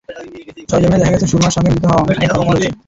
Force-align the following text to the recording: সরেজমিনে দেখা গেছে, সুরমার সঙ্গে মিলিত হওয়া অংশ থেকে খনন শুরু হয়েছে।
সরেজমিনে 0.69 0.99
দেখা 1.01 1.13
গেছে, 1.13 1.27
সুরমার 1.31 1.53
সঙ্গে 1.55 1.69
মিলিত 1.69 1.85
হওয়া 1.85 1.99
অংশ 2.01 2.09
থেকে 2.11 2.27
খনন 2.27 2.39
শুরু 2.39 2.51
হয়েছে। 2.51 2.69